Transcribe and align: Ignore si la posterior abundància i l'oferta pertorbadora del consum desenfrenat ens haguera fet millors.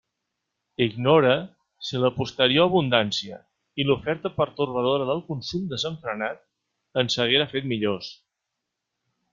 Ignore 0.85 1.33
si 1.89 1.99
la 2.03 2.09
posterior 2.15 2.69
abundància 2.71 3.37
i 3.83 3.87
l'oferta 3.89 4.33
pertorbadora 4.39 5.07
del 5.13 5.23
consum 5.31 5.69
desenfrenat 5.77 7.03
ens 7.05 7.21
haguera 7.27 7.51
fet 7.55 7.71
millors. 7.75 8.11